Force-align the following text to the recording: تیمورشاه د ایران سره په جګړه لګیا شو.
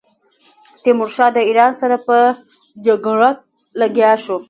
تیمورشاه 0.83 1.29
د 1.33 1.37
ایران 1.49 1.71
سره 1.81 1.95
په 2.07 2.17
جګړه 2.85 3.29
لګیا 3.81 4.11
شو. 4.23 4.37